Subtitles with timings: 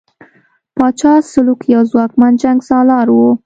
[0.75, 3.29] پاچا سلوکو یو ځواکمن جنګسالار وو.